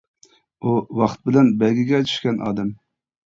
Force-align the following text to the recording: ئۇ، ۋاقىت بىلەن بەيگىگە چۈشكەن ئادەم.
ئۇ، 0.61 0.71
ۋاقىت 1.01 1.21
بىلەن 1.29 1.51
بەيگىگە 1.59 2.01
چۈشكەن 2.09 2.41
ئادەم. 2.47 2.73